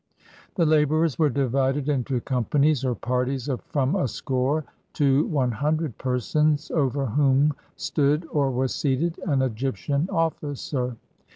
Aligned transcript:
The 0.55 0.65
laborers 0.65 1.19
were 1.19 1.29
divided 1.29 1.87
into 1.87 2.19
companies 2.21 2.83
or 2.83 2.95
parties 2.95 3.47
of 3.47 3.61
from 3.65 3.95
a 3.95 4.07
score 4.07 4.65
to 4.93 5.27
one 5.27 5.51
hundred 5.51 5.95
persons, 5.99 6.71
over 6.71 7.05
whom 7.05 7.53
stood, 7.75 8.25
or 8.31 8.49
was 8.49 8.73
seated, 8.73 9.19
an 9.27 9.43
Egyptian 9.43 10.09
officer. 10.11 10.97